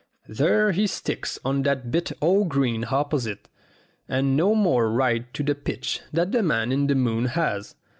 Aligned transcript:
There 0.27 0.71
he 0.71 0.87
sticks 0.87 1.37
on 1.45 1.61
that 1.61 1.91
bit 1.91 2.11
o' 2.23 2.43
green 2.45 2.85
opposite, 2.89 3.47
and 4.09 4.35
no 4.35 4.55
more 4.55 4.89
right 4.91 5.31
to 5.35 5.43
the 5.43 5.53
pitch 5.53 6.01
than 6.11 6.31
the 6.31 6.41
man 6.41 6.71
in 6.71 6.87
the 6.87 6.95
moon 6.95 7.25
has. 7.25 7.75